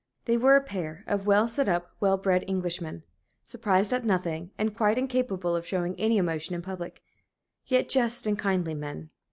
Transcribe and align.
They 0.25 0.35
were 0.35 0.55
a 0.55 0.63
pair 0.63 1.03
of 1.05 1.27
well 1.27 1.47
set 1.47 1.69
up, 1.69 1.91
well 1.99 2.17
bred 2.17 2.43
Englishmen, 2.47 3.03
surprised 3.43 3.93
at 3.93 4.03
nothing, 4.03 4.49
and 4.57 4.75
quite 4.75 4.97
incapable 4.97 5.55
of 5.55 5.63
showing 5.67 5.93
any 5.99 6.17
emotion 6.17 6.55
in 6.55 6.63
public; 6.63 7.03
yet 7.67 7.87
just 7.87 8.25
and 8.25 8.39
kindly 8.39 8.73
men. 8.73 9.11